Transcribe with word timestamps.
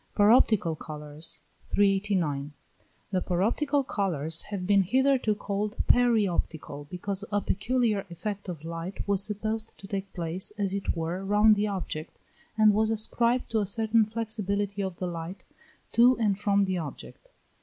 PAROPTICAL 0.15 0.77
COLOURS. 0.77 1.41
389. 1.75 2.53
The 3.11 3.21
paroptical 3.21 3.85
colours 3.87 4.41
have 4.45 4.65
been 4.65 4.81
hitherto 4.81 5.35
called 5.35 5.75
peri 5.85 6.25
optical, 6.25 6.87
because 6.89 7.23
a 7.31 7.39
peculiar 7.39 8.07
effect 8.09 8.49
of 8.49 8.63
light 8.65 9.07
was 9.07 9.23
supposed 9.23 9.77
to 9.77 9.85
take 9.85 10.11
place 10.13 10.49
as 10.57 10.73
it 10.73 10.97
were 10.97 11.23
round 11.23 11.55
the 11.55 11.67
object, 11.67 12.17
and 12.57 12.73
was 12.73 12.89
ascribed 12.89 13.51
to 13.51 13.59
a 13.59 13.67
certain 13.67 14.05
flexibility 14.07 14.81
of 14.81 14.97
the 14.97 15.05
light 15.05 15.43
to 15.91 16.17
and 16.17 16.39
from 16.39 16.65
the 16.65 16.79
object. 16.79 17.29